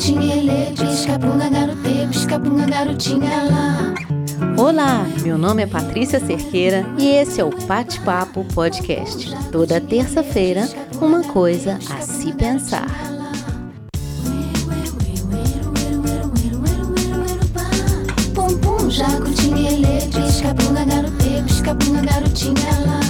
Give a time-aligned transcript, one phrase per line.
[0.00, 1.50] tinha pisca bunda
[2.08, 3.94] pisca bunda garotinha lá.
[4.56, 9.30] Olá, meu nome é Patrícia Cerqueira e esse é o Bate Papo Podcast.
[9.52, 10.66] Toda terça-feira,
[11.02, 12.88] uma coisa a se pensar.
[18.34, 19.70] Pum pum, jaco tinha
[20.06, 23.00] pisca bunda garotê, pisca bunda garotinha lá.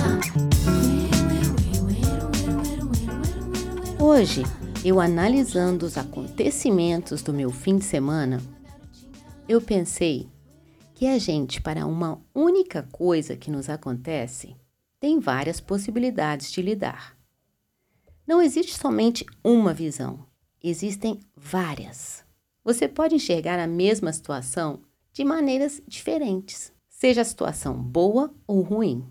[4.00, 4.44] Hoje,
[4.82, 8.40] eu analisando os acontecimentos do meu fim de semana,
[9.46, 10.26] eu pensei
[10.94, 14.56] que a gente, para uma única coisa que nos acontece,
[14.98, 17.14] tem várias possibilidades de lidar.
[18.26, 20.24] Não existe somente uma visão,
[20.62, 22.24] existem várias.
[22.64, 24.80] Você pode enxergar a mesma situação
[25.12, 29.06] de maneiras diferentes, seja a situação boa ou ruim.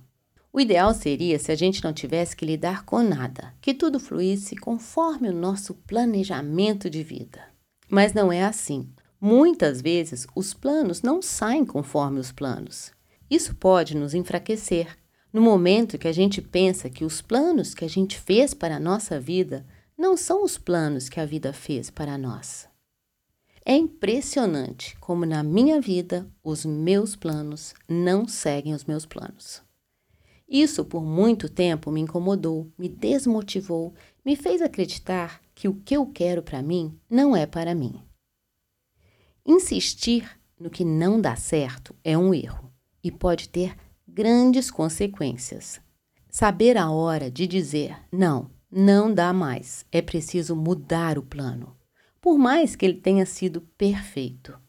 [0.52, 4.56] O ideal seria se a gente não tivesse que lidar com nada, que tudo fluísse
[4.56, 7.42] conforme o nosso planejamento de vida.
[7.88, 8.90] Mas não é assim.
[9.22, 12.92] Muitas vezes os planos não saem conforme os planos.
[13.30, 14.98] Isso pode nos enfraquecer.
[15.32, 18.80] No momento que a gente pensa que os planos que a gente fez para a
[18.80, 22.68] nossa vida não são os planos que a vida fez para nós.
[23.64, 29.62] É impressionante como na minha vida os meus planos não seguem os meus planos.
[30.50, 33.94] Isso por muito tempo me incomodou, me desmotivou,
[34.26, 38.02] me fez acreditar que o que eu quero para mim não é para mim.
[39.46, 40.28] Insistir
[40.60, 45.80] no que não dá certo é um erro e pode ter grandes consequências.
[46.28, 51.78] Saber a hora de dizer não, não dá mais, é preciso mudar o plano,
[52.20, 54.60] por mais que ele tenha sido perfeito.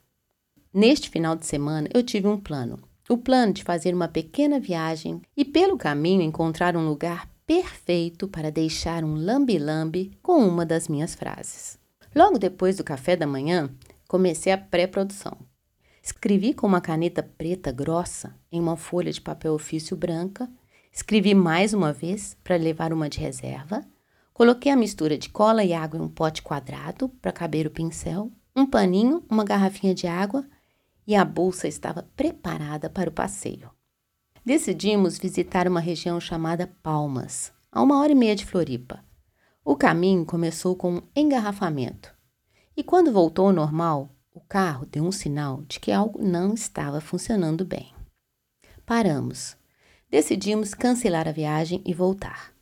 [0.72, 5.20] Neste final de semana eu tive um plano o plano de fazer uma pequena viagem
[5.36, 11.16] e, pelo caminho, encontrar um lugar perfeito para deixar um lambe-lambe com uma das minhas
[11.16, 11.77] frases.
[12.14, 13.69] Logo depois do café da manhã,
[14.06, 15.37] comecei a pré-produção.
[16.00, 20.48] Escrevi com uma caneta preta grossa em uma folha de papel ofício branca,
[20.92, 23.84] escrevi mais uma vez para levar uma de reserva,
[24.32, 28.31] coloquei a mistura de cola e água em um pote quadrado para caber o pincel,
[28.54, 30.44] um paninho, uma garrafinha de água
[31.06, 33.71] e a bolsa estava preparada para o passeio.
[34.44, 39.05] Decidimos visitar uma região chamada Palmas, a uma hora e meia de Floripa.
[39.65, 42.15] O caminho começou com um engarrafamento.
[42.77, 47.00] E quando voltou ao normal, o carro deu um sinal de que algo não estava
[47.00, 47.93] funcionando bem.
[48.87, 49.56] Paramos.
[50.10, 52.53] Decidimos cancelar a viagem e voltar.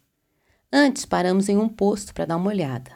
[0.72, 2.92] Antes paramos em um posto para dar uma olhada.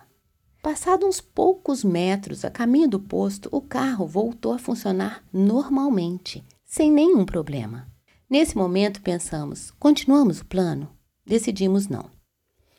[0.62, 6.88] Passado uns poucos metros a caminho do posto, o carro voltou a funcionar normalmente, sem
[6.88, 7.88] nenhum problema.
[8.30, 10.88] Nesse momento pensamos: continuamos o plano?
[11.26, 12.08] Decidimos não.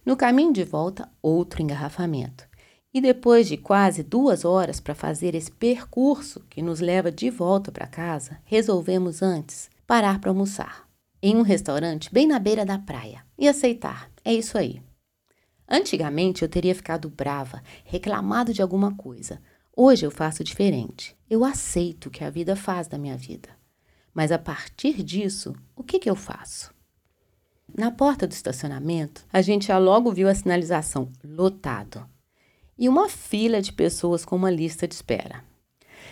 [0.05, 2.47] No caminho de volta, outro engarrafamento.
[2.93, 7.69] E depois de quase duas horas para fazer esse percurso que nos leva de volta
[7.69, 10.87] para casa, resolvemos antes parar para almoçar
[11.21, 14.09] em um restaurante bem na beira da praia e aceitar.
[14.23, 14.81] É isso aí.
[15.67, 19.41] Antigamente eu teria ficado brava, reclamado de alguma coisa.
[19.75, 21.15] Hoje eu faço diferente.
[21.29, 23.49] Eu aceito o que a vida faz da minha vida.
[24.13, 26.71] Mas a partir disso, o que, que eu faço?
[27.75, 32.07] Na porta do estacionamento, a gente já logo viu a sinalização lotado
[32.77, 35.43] e uma fila de pessoas com uma lista de espera.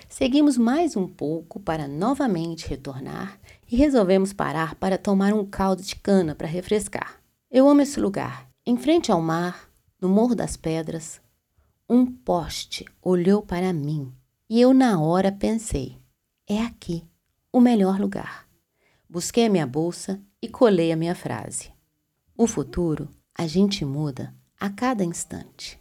[0.09, 5.95] Seguimos mais um pouco para novamente retornar e resolvemos parar para tomar um caldo de
[5.95, 7.21] cana para refrescar.
[7.49, 11.19] Eu amo esse lugar em frente ao mar, no Morro das Pedras,
[11.89, 14.13] um poste olhou para mim
[14.49, 15.97] e eu, na hora, pensei:
[16.45, 17.07] é aqui
[17.53, 18.45] o melhor lugar.
[19.09, 21.71] Busquei a minha bolsa e colei a minha frase.
[22.37, 25.79] O futuro a gente muda a cada instante.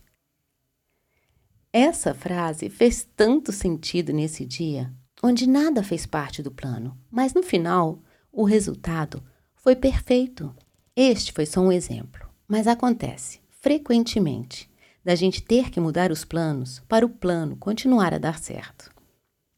[1.73, 4.93] Essa frase fez tanto sentido nesse dia,
[5.23, 8.03] onde nada fez parte do plano, mas no final
[8.33, 9.23] o resultado
[9.55, 10.55] foi perfeito.
[10.97, 12.30] Este foi só um exemplo.
[12.51, 14.69] Mas acontece frequentemente
[15.05, 18.91] da gente ter que mudar os planos para o plano continuar a dar certo.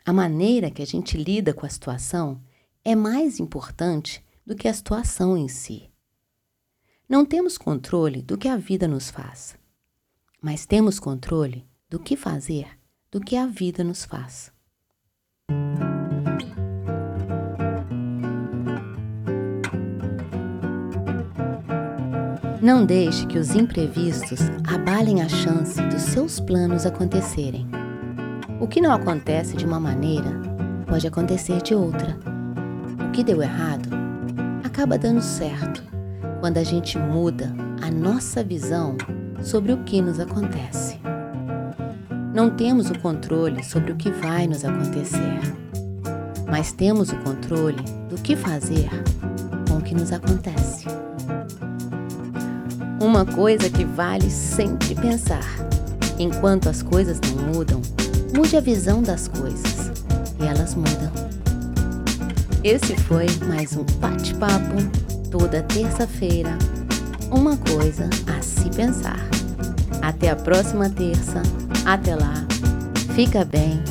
[0.05, 2.39] A maneira que a gente lida com a situação
[2.85, 5.89] é mais importante do que a situação em si.
[7.09, 9.57] Não temos controle do que a vida nos faz,
[10.39, 12.79] mas temos controle do que fazer
[13.11, 14.53] do que a vida nos faz.
[22.63, 24.39] Não deixe que os imprevistos
[24.69, 27.67] abalem a chance dos seus planos acontecerem.
[28.61, 30.31] O que não acontece de uma maneira
[30.87, 32.17] pode acontecer de outra.
[33.05, 33.89] O que deu errado
[34.63, 35.83] acaba dando certo
[36.39, 38.97] quando a gente muda a nossa visão
[39.43, 41.01] sobre o que nos acontece.
[42.33, 45.41] Não temos o controle sobre o que vai nos acontecer,
[46.49, 48.89] mas temos o controle do que fazer
[49.69, 50.87] com o que nos acontece.
[53.03, 55.45] Uma coisa que vale sempre pensar:
[56.21, 57.83] enquanto as coisas não mudam,
[58.33, 59.91] mude a visão das coisas
[60.39, 61.11] e elas mudam.
[62.63, 64.77] Esse foi mais um bate-papo
[65.33, 66.57] toda terça-feira.
[67.29, 69.19] Uma coisa a se pensar.
[70.01, 71.43] Até a próxima terça.
[71.85, 72.47] Até lá.
[73.17, 73.83] Fica bem